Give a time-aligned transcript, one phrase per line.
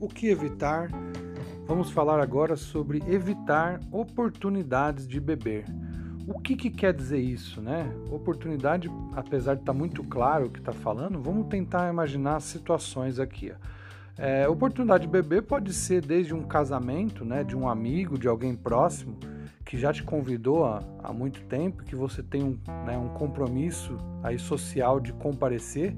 [0.00, 0.88] o que evitar?
[1.66, 5.66] Vamos falar agora sobre evitar oportunidades de beber.
[6.26, 7.92] O que, que quer dizer isso, né?
[8.10, 13.18] Oportunidade, apesar de estar tá muito claro o que está falando, vamos tentar imaginar situações
[13.18, 13.52] aqui.
[14.16, 18.54] É, oportunidade de beber pode ser desde um casamento, né, de um amigo, de alguém
[18.54, 19.18] próximo
[19.64, 23.96] que já te convidou há, há muito tempo, que você tem um, né, um compromisso
[24.22, 25.94] aí social de comparecer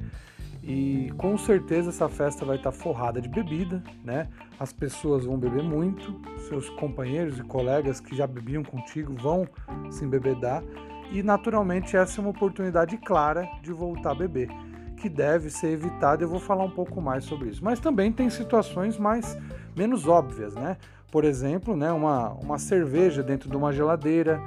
[0.63, 4.29] e com certeza essa festa vai estar forrada de bebida, né?
[4.61, 9.49] As pessoas vão beber muito, seus companheiros e colegas que já bebiam contigo vão
[9.91, 10.63] se embebedar
[11.11, 14.49] e naturalmente essa é uma oportunidade clara de voltar a beber,
[14.97, 16.23] que deve ser evitada.
[16.23, 17.63] Eu vou falar um pouco mais sobre isso.
[17.63, 19.37] Mas também tem situações mais
[19.77, 20.79] menos óbvias, né?
[21.11, 24.41] Por exemplo, né, uma, uma cerveja dentro de uma geladeira,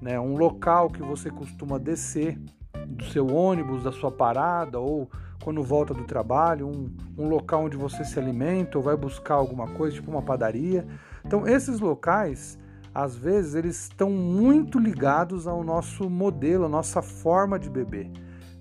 [0.00, 2.38] né, um local que você costuma descer
[2.86, 5.10] do seu ônibus, da sua parada ou
[5.44, 9.68] quando volta do trabalho, um, um local onde você se alimenta ou vai buscar alguma
[9.68, 10.86] coisa, tipo uma padaria.
[11.22, 12.58] Então, esses locais,
[12.94, 18.10] às vezes, eles estão muito ligados ao nosso modelo, à nossa forma de beber.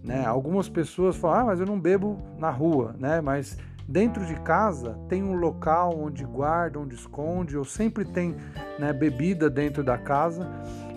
[0.04, 0.26] Né?
[0.26, 3.22] Algumas pessoas falam, ah, mas eu não bebo na rua, né?
[3.22, 8.36] Mas dentro de casa tem um local onde guarda, onde esconde, ou sempre tem
[8.78, 10.46] né, bebida dentro da casa.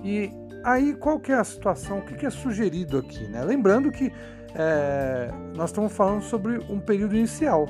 [0.03, 0.33] E
[0.67, 1.99] aí qual que é a situação?
[1.99, 3.29] O que é sugerido aqui?
[3.29, 3.43] Né?
[3.45, 4.13] Lembrando que
[4.53, 7.67] é, nós estamos falando sobre um período inicial,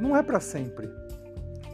[0.00, 0.90] não é para sempre.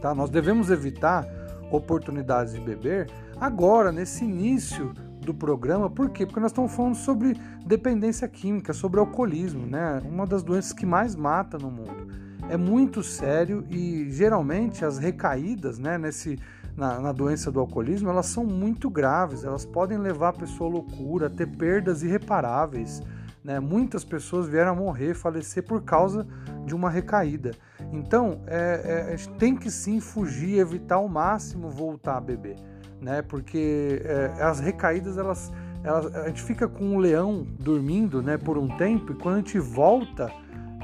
[0.03, 0.15] Tá?
[0.15, 1.27] Nós devemos evitar
[1.71, 3.09] oportunidades de beber
[3.41, 6.27] agora, nesse início do programa, por quê?
[6.27, 10.01] Porque nós estamos falando sobre dependência química, sobre alcoolismo, né?
[10.05, 12.07] uma das doenças que mais mata no mundo.
[12.49, 16.39] É muito sério e geralmente as recaídas né, nesse,
[16.77, 20.73] na, na, doença do alcoolismo elas são muito graves, elas podem levar a pessoa à
[20.75, 23.03] loucura, ter perdas irreparáveis.
[23.43, 23.61] Né?
[23.61, 26.27] Muitas pessoas vieram a morrer, falecer por causa
[26.67, 27.53] de uma recaída.
[27.93, 32.57] Então, é, é, tem que sim fugir, evitar ao máximo voltar a beber,
[33.01, 33.23] né?
[33.23, 35.53] Porque é, as recaídas elas,
[35.85, 39.39] elas, a gente fica com um leão dormindo, né, por um tempo e quando a
[39.39, 40.29] gente volta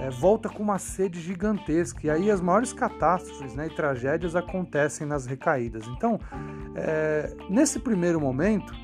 [0.02, 2.00] é, volta com uma sede gigantesca.
[2.04, 5.86] E aí as maiores catástrofes né, e tragédias acontecem nas recaídas.
[5.86, 6.18] Então,
[6.74, 8.74] é, nesse primeiro momento,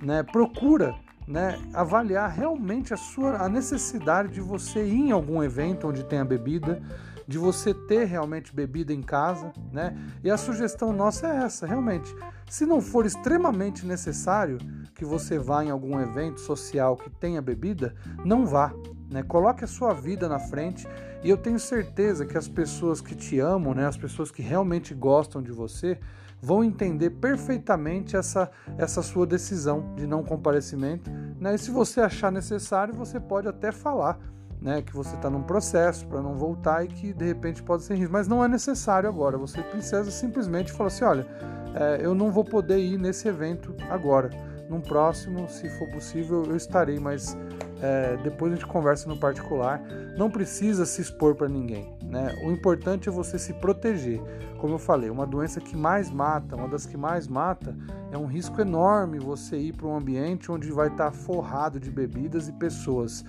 [0.00, 0.94] né, procura
[1.26, 6.24] né, avaliar realmente a sua a necessidade de você ir em algum evento onde tenha
[6.24, 6.80] bebida,
[7.26, 9.94] de você ter realmente bebida em casa, né?
[10.24, 12.14] E a sugestão nossa é essa, realmente.
[12.48, 14.56] Se não for extremamente necessário
[14.94, 17.94] que você vá em algum evento social que tenha bebida,
[18.24, 18.72] não vá,
[19.10, 19.22] né?
[19.22, 20.86] Coloque a sua vida na frente
[21.22, 24.94] e eu tenho certeza que as pessoas que te amam, né, as pessoas que realmente
[24.94, 25.98] gostam de você,
[26.40, 31.10] vão entender perfeitamente essa, essa sua decisão de não comparecimento.
[31.40, 31.54] Né?
[31.54, 34.18] E se você achar necessário, você pode até falar
[34.60, 37.94] né, que você está num processo para não voltar e que de repente pode ser
[37.94, 38.12] risco.
[38.12, 39.36] Mas não é necessário agora.
[39.38, 41.26] Você precisa simplesmente falar assim: olha,
[41.74, 44.30] é, eu não vou poder ir nesse evento agora.
[44.68, 47.36] Num próximo, se for possível, eu estarei, mas
[47.80, 49.80] é, depois a gente conversa no particular.
[50.16, 51.92] Não precisa se expor para ninguém.
[52.02, 52.34] Né?
[52.44, 54.20] O importante é você se proteger.
[54.58, 57.76] Como eu falei, uma doença que mais mata, uma das que mais mata,
[58.10, 61.90] é um risco enorme você ir para um ambiente onde vai estar tá forrado de
[61.90, 63.24] bebidas e pessoas.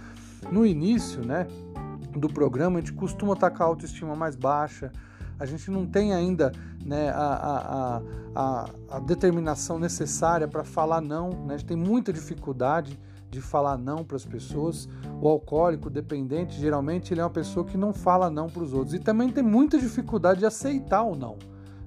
[0.51, 1.45] No início né,
[2.17, 4.91] do programa, a gente costuma estar com a autoestima mais baixa,
[5.39, 6.51] a gente não tem ainda
[6.83, 8.01] né, a, a,
[8.35, 11.53] a, a determinação necessária para falar não, né?
[11.53, 12.99] a gente tem muita dificuldade
[13.29, 14.87] de falar não para as pessoas.
[15.21, 18.93] O alcoólico dependente, geralmente, ele é uma pessoa que não fala não para os outros
[18.93, 21.37] e também tem muita dificuldade de aceitar o não.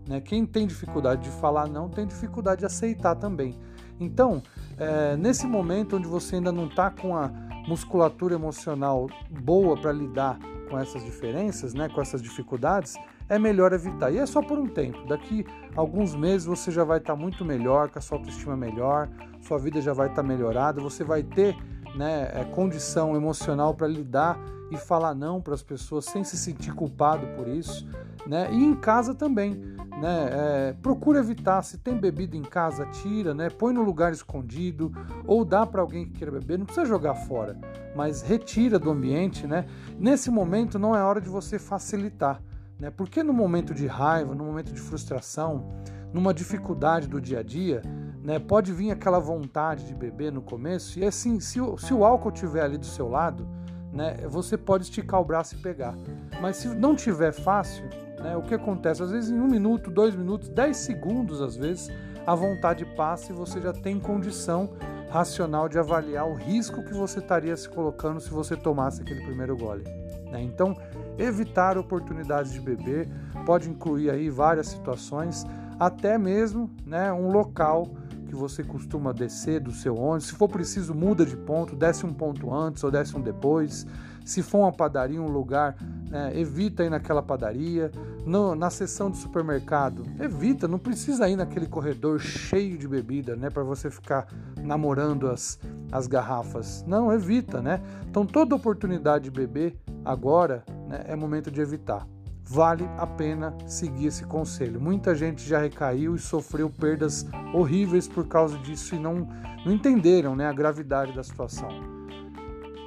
[0.06, 0.20] Né?
[0.20, 3.58] Quem tem dificuldade de falar não tem dificuldade de aceitar também.
[3.98, 4.42] Então,
[4.76, 7.30] é, nesse momento onde você ainda não está com a
[7.68, 10.38] musculatura emocional boa para lidar
[10.72, 12.96] com essas diferenças, né, com essas dificuldades,
[13.28, 14.10] é melhor evitar.
[14.10, 15.06] E é só por um tempo.
[15.06, 15.44] Daqui
[15.76, 19.06] alguns meses você já vai estar tá muito melhor, com a sua autoestima melhor,
[19.42, 21.54] sua vida já vai estar tá melhorada, você vai ter
[21.94, 24.38] né, é, condição emocional para lidar
[24.70, 27.86] e falar não para as pessoas sem se sentir culpado por isso.
[28.26, 28.48] Né?
[28.52, 29.54] E em casa também.
[30.00, 30.28] Né?
[30.30, 33.50] É, procura evitar, se tem bebida em casa, tira, né?
[33.50, 34.92] põe no lugar escondido
[35.26, 37.58] ou dá para alguém que queira beber, não precisa jogar fora,
[37.94, 39.46] mas retira do ambiente.
[39.46, 39.66] Né?
[39.98, 42.42] Nesse momento não é hora de você facilitar.
[42.78, 42.90] Né?
[42.90, 45.68] Porque no momento de raiva, no momento de frustração,
[46.12, 47.82] numa dificuldade do dia a dia,
[48.22, 52.04] né, pode vir aquela vontade de beber no começo, e assim, se o, se o
[52.04, 53.48] álcool estiver ali do seu lado,
[53.92, 55.94] né, você pode esticar o braço e pegar.
[56.40, 57.84] Mas se não tiver fácil,
[58.22, 59.02] né, o que acontece?
[59.02, 61.90] Às vezes em um minuto, dois minutos, dez segundos, às vezes,
[62.26, 64.70] a vontade passa e você já tem condição
[65.10, 69.56] racional de avaliar o risco que você estaria se colocando se você tomasse aquele primeiro
[69.56, 69.84] gole.
[70.30, 70.40] Né?
[70.40, 70.74] Então,
[71.18, 73.08] evitar oportunidades de beber
[73.44, 75.44] pode incluir aí várias situações,
[75.78, 77.88] até mesmo né, um local
[78.32, 80.28] que você costuma descer do seu ônibus.
[80.28, 83.86] Se for preciso, muda de ponto, desce um ponto antes ou desce um depois.
[84.24, 85.76] Se for uma padaria, um lugar,
[86.08, 87.90] né, evita ir naquela padaria.
[88.24, 93.50] No, na seção de supermercado, evita, não precisa ir naquele corredor cheio de bebida, né,
[93.50, 94.26] para você ficar
[94.62, 95.58] namorando as,
[95.90, 96.82] as garrafas.
[96.86, 97.82] Não, evita, né?
[98.08, 102.06] Então toda oportunidade de beber agora né, é momento de evitar.
[102.44, 104.80] Vale a pena seguir esse conselho.
[104.80, 109.28] Muita gente já recaiu e sofreu perdas horríveis por causa disso e não,
[109.64, 111.70] não entenderam né, a gravidade da situação.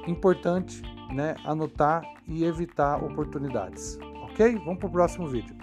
[0.06, 0.82] Importante
[1.12, 3.98] né, anotar e evitar oportunidades.
[4.30, 4.60] Ok?
[4.64, 5.55] Vamos para o próximo vídeo.